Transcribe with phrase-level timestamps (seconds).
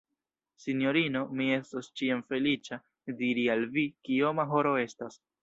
[0.61, 2.81] Sinjorino, mi estos ĉiam feliĉa,
[3.21, 5.23] diri al vi, kioma horo estas.